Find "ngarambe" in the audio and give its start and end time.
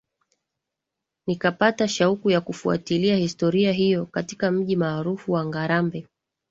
5.45-6.07